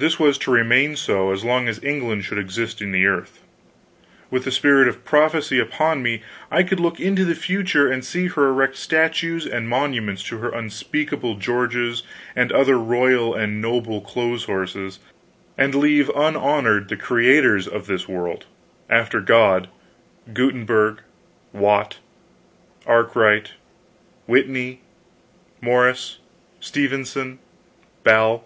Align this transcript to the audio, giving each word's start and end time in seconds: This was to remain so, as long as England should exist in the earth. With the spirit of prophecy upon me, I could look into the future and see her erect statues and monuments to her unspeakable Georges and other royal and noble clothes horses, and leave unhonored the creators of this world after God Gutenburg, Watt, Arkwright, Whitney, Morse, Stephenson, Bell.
This 0.00 0.16
was 0.16 0.38
to 0.38 0.52
remain 0.52 0.94
so, 0.94 1.32
as 1.32 1.44
long 1.44 1.66
as 1.66 1.82
England 1.82 2.24
should 2.24 2.38
exist 2.38 2.80
in 2.80 2.92
the 2.92 3.06
earth. 3.06 3.42
With 4.30 4.44
the 4.44 4.52
spirit 4.52 4.86
of 4.86 5.04
prophecy 5.04 5.58
upon 5.58 6.04
me, 6.04 6.22
I 6.52 6.62
could 6.62 6.78
look 6.78 7.00
into 7.00 7.24
the 7.24 7.34
future 7.34 7.90
and 7.90 8.04
see 8.04 8.28
her 8.28 8.46
erect 8.50 8.76
statues 8.76 9.44
and 9.44 9.68
monuments 9.68 10.22
to 10.28 10.38
her 10.38 10.50
unspeakable 10.50 11.34
Georges 11.38 12.04
and 12.36 12.52
other 12.52 12.78
royal 12.78 13.34
and 13.34 13.60
noble 13.60 14.00
clothes 14.00 14.44
horses, 14.44 15.00
and 15.56 15.74
leave 15.74 16.08
unhonored 16.14 16.90
the 16.90 16.96
creators 16.96 17.66
of 17.66 17.88
this 17.88 18.08
world 18.08 18.46
after 18.88 19.20
God 19.20 19.68
Gutenburg, 20.32 20.98
Watt, 21.52 21.98
Arkwright, 22.86 23.54
Whitney, 24.28 24.80
Morse, 25.60 26.20
Stephenson, 26.60 27.40
Bell. 28.04 28.44